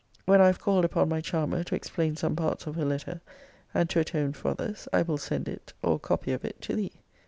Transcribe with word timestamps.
When 0.25 0.41
I 0.41 0.47
have 0.47 0.57
called 0.59 0.83
upon 0.83 1.09
my 1.09 1.21
charmer 1.21 1.63
to 1.63 1.75
explain 1.75 2.15
some 2.15 2.35
parts 2.35 2.65
of 2.65 2.73
her 2.75 2.85
letter, 2.85 3.21
and 3.71 3.87
to 3.91 3.99
atone 3.99 4.33
for 4.33 4.49
others, 4.49 4.87
I 4.91 5.03
will 5.03 5.19
send 5.19 5.47
it, 5.47 5.73
or 5.83 5.97
a 5.97 5.99
copy 5.99 6.31
of 6.31 6.43
it, 6.43 6.59
to 6.61 6.75
thee. 6.75 6.93